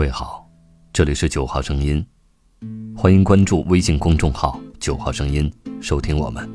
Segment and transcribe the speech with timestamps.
[0.00, 0.48] 各位好
[0.94, 2.02] 这里是九号声音，
[2.96, 6.48] 欢迎关注微信公众号“九号声音”，收听我们。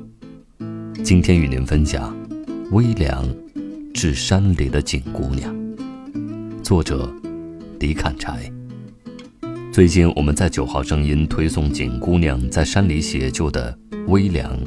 [1.04, 2.12] 今天与您分享
[2.72, 3.24] 《微凉
[3.94, 5.56] 致山里的景姑娘》，
[6.64, 7.08] 作者
[7.80, 8.52] 李砍柴。
[9.72, 13.78] 最近我们在九号声音推送景姑娘在山里写就的
[14.08, 14.60] 微凉，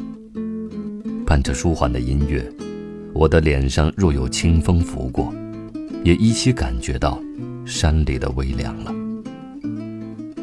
[1.27, 2.49] 伴着舒缓的音乐，
[3.13, 5.35] 我的脸上若有清风拂过，
[6.05, 7.21] 也依稀感觉到
[7.65, 8.95] 山里的微凉了。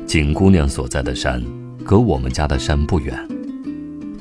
[0.05, 1.43] 景姑娘所在的山，
[1.83, 3.17] 隔我们家的山不远，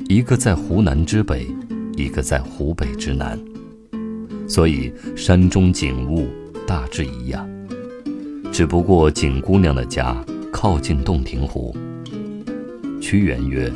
[0.07, 1.47] 一个在湖南之北，
[1.95, 3.39] 一个在湖北之南，
[4.47, 6.27] 所以山中景物
[6.65, 7.47] 大致一样，
[8.51, 10.15] 只不过景姑娘的家。
[10.57, 11.75] 靠近洞庭湖。
[13.01, 13.69] 屈原曰：“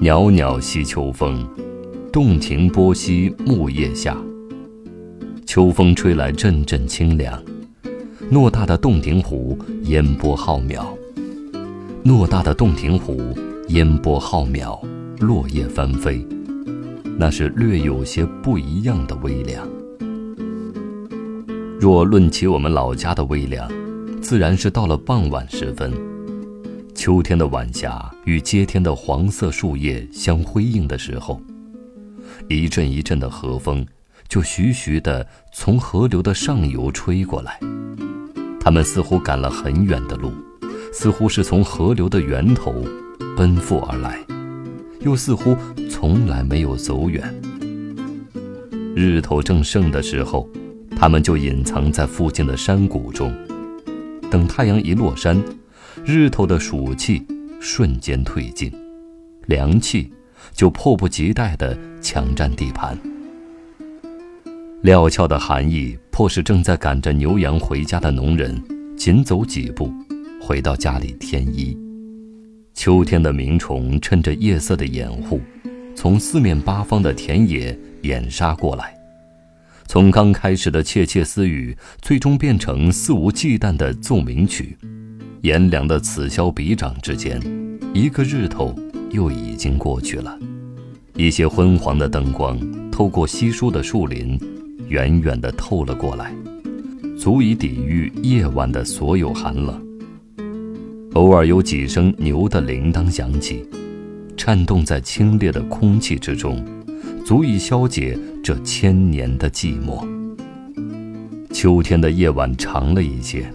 [0.00, 1.44] 袅袅西秋风，
[2.12, 4.16] 洞庭波兮木叶下。
[5.58, 7.36] 秋风吹来阵阵清凉，
[8.30, 10.86] 偌大的洞庭湖烟波浩渺。
[12.04, 13.36] 偌大的洞庭湖
[13.70, 14.78] 烟波浩渺，
[15.18, 16.24] 落叶翻飞，
[17.18, 19.68] 那是略有些不一样的微凉。
[21.80, 23.68] 若论起我们老家的微凉。”
[24.22, 25.92] 自然是到了傍晚时分，
[26.94, 31.42] 秋天的晚霞与接天的黄色树叶相辉映的时候，
[32.48, 33.84] 一阵一阵的和风
[34.28, 37.58] 就徐徐地从河流的上游吹过来。
[38.60, 40.30] 他们似乎赶了很远的路，
[40.92, 42.84] 似乎是从河流的源头
[43.36, 44.18] 奔赴而来，
[45.00, 45.56] 又似乎
[45.88, 47.34] 从来没有走远。
[48.94, 50.46] 日头正盛的时候，
[50.96, 53.34] 他们就隐藏在附近的山谷中。
[54.30, 55.42] 等太阳一落山，
[56.04, 57.26] 日头的暑气
[57.60, 58.70] 瞬间退尽，
[59.46, 60.12] 凉气
[60.52, 62.98] 就迫不及待地抢占地盘。
[64.82, 68.62] 料峭的寒意迫使正在赶着牛羊回家的农人
[68.96, 69.92] 紧走几步，
[70.40, 71.76] 回到家里添衣。
[72.74, 75.40] 秋天的鸣虫趁着夜色的掩护，
[75.96, 78.94] 从四面八方的田野掩杀过来。
[79.88, 84.78] 从刚开始的窃窃私语，最终变成肆无忌惮的奏鸣曲。
[85.42, 87.40] 炎凉的此消彼长之间，
[87.92, 88.72] 一个日头
[89.10, 90.38] 又已经过去了。
[91.16, 92.56] 一些昏黄的灯光
[92.92, 94.38] 透过稀疏的树林，
[94.88, 96.34] 远远地透了过来，
[97.18, 99.80] 足以抵御夜晚的所有寒冷。
[101.14, 103.64] 偶尔有几声牛的铃铛响起，
[104.36, 106.64] 颤动在清冽的空气之中。
[107.24, 110.02] 足以消解这千年的寂寞。
[111.52, 113.52] 秋天的夜晚长了一些，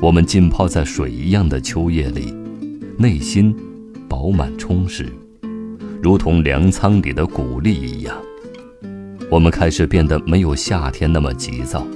[0.00, 2.32] 我们浸泡在水一样的秋夜里，
[2.96, 3.52] 内心
[4.08, 5.06] 饱满充实，
[6.00, 8.16] 如同粮仓里的谷粒一样。
[9.32, 11.86] 我们开始变得没有夏天那么急躁，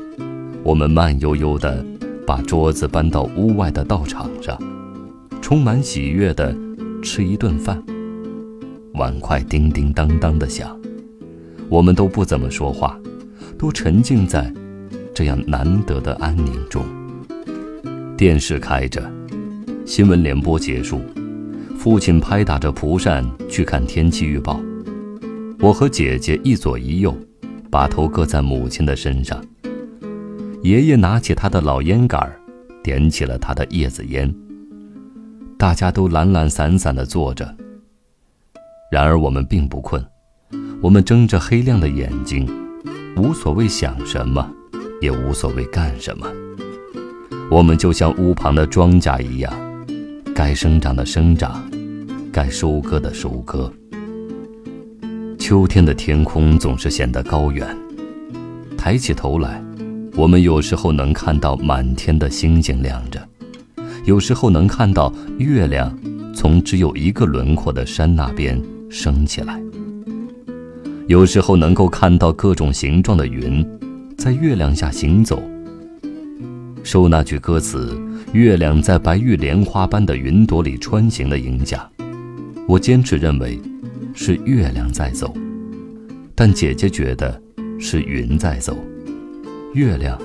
[0.63, 1.85] 我们慢悠悠地
[2.27, 4.59] 把桌子搬到屋外的道场上，
[5.43, 6.57] 充满喜悦地
[7.03, 7.85] 吃一顿饭，
[8.95, 10.75] 碗筷叮叮当当地响。
[11.69, 12.99] 我们都不怎么说话，
[13.59, 14.51] 都沉浸在
[15.13, 16.87] 这样难得的安宁中。
[18.17, 19.03] 电视开着，
[19.85, 21.03] 新闻联播结束，
[21.77, 24.59] 父亲拍打着蒲扇去看天气预报。
[25.59, 27.17] 我和姐姐一左一右，
[27.71, 29.43] 把头搁在母亲的身上。
[30.63, 32.31] 爷爷拿起他的老烟杆
[32.83, 34.33] 点起了他的叶子烟。
[35.59, 37.57] 大家都懒懒散散地坐着。
[38.93, 40.05] 然而我们并不困。
[40.83, 42.47] 我们睁着黑亮的眼睛，
[43.17, 44.47] 无所谓想什么，
[45.01, 46.27] 也无所谓干什么。
[47.51, 49.53] 我们就像屋旁的庄稼一样，
[50.35, 51.69] 该生长的生长，
[52.31, 53.73] 该收割的收割。
[55.49, 57.65] 秋天的天空总是显得高远，
[58.77, 59.63] 抬起头来，
[60.17, 63.29] 我们有时候能看到满天的星星亮着，
[64.07, 65.97] 有时候能看到月亮
[66.35, 68.61] 从只有一个轮廓的山那边
[68.91, 69.63] 升起来。
[71.07, 73.65] 有时候能够看到各种形状的云，
[74.19, 75.41] 在月亮下行走。
[76.83, 77.97] 受那句歌词
[78.35, 81.89] “月亮在白玉莲花般的云朵里穿行”的影响，
[82.67, 83.57] 我坚持认为
[84.19, 85.33] 是月亮在走，
[86.35, 87.41] 但姐姐觉得
[87.79, 88.75] 是云在走。
[89.75, 90.19] 月亮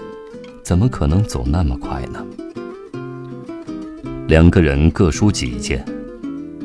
[0.64, 2.26] 怎么可能走那么快呢？
[4.30, 5.86] 两个人各抒己见，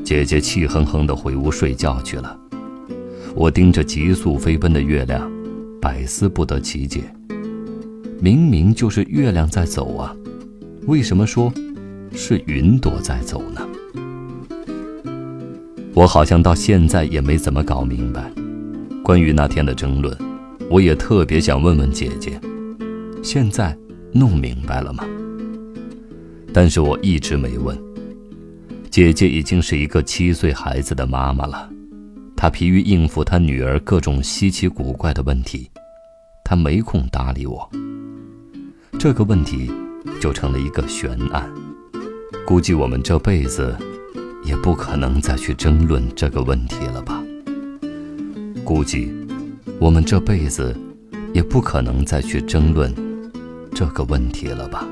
[0.04, 2.38] 姐姐气哼哼地回屋睡觉去了。
[3.34, 5.28] 我盯着急速飞奔的月亮，
[5.80, 7.02] 百思不得其解。
[8.20, 10.14] 明明就是月亮在走啊，
[10.86, 11.52] 为什么说
[12.12, 13.60] 是云朵在走呢？
[15.96, 18.30] 我好像到现在也没怎么搞明白。
[19.02, 20.14] 关于那天的争论，
[20.68, 22.38] 我也特别想问问姐姐，
[23.22, 23.74] 现在
[24.12, 25.06] 弄明白了吗？
[26.52, 27.74] 但是我一直没问。
[28.90, 31.70] 姐姐已经是一个七岁孩子的妈妈了，
[32.36, 35.70] 她疲于应付她女儿各种稀奇古怪的问题，
[36.44, 37.66] 她没空搭理我。
[38.98, 39.72] 这个问题
[40.20, 41.50] 就成了一个悬案，
[42.46, 43.74] 估计我们这辈子
[44.46, 47.20] 也不可能再去争论这个问题了吧？
[48.64, 49.12] 估计
[49.80, 50.74] 我们这辈子
[51.34, 52.94] 也不可能再去争论
[53.74, 54.86] 这个问题了吧？